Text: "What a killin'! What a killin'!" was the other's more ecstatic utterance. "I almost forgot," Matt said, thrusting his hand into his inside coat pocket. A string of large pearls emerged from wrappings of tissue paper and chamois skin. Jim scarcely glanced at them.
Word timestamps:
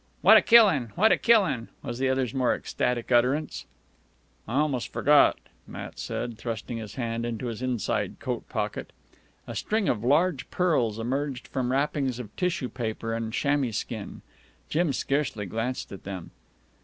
"What 0.21 0.35
a 0.35 0.41
killin'! 0.41 0.87
What 0.95 1.11
a 1.11 1.15
killin'!" 1.15 1.67
was 1.83 1.99
the 1.99 2.09
other's 2.09 2.33
more 2.33 2.55
ecstatic 2.55 3.11
utterance. 3.11 3.67
"I 4.47 4.55
almost 4.55 4.91
forgot," 4.91 5.37
Matt 5.67 5.99
said, 5.99 6.39
thrusting 6.39 6.77
his 6.77 6.95
hand 6.95 7.23
into 7.23 7.45
his 7.45 7.61
inside 7.61 8.19
coat 8.19 8.49
pocket. 8.49 8.93
A 9.45 9.53
string 9.55 9.87
of 9.87 10.03
large 10.03 10.49
pearls 10.49 10.97
emerged 10.97 11.47
from 11.47 11.71
wrappings 11.71 12.17
of 12.17 12.35
tissue 12.35 12.69
paper 12.69 13.13
and 13.13 13.31
chamois 13.31 13.73
skin. 13.73 14.23
Jim 14.69 14.91
scarcely 14.91 15.45
glanced 15.45 15.91
at 15.91 16.03
them. 16.03 16.31